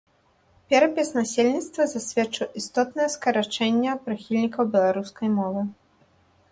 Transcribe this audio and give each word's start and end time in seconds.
Перапіс 0.71 1.11
насельніцтва 1.17 1.87
засведчыў 1.93 2.47
істотнае 2.63 3.07
скарачэнне 3.17 3.91
прыхільнікаў 4.09 4.63
беларускай 4.79 5.29
мовы. 5.41 5.61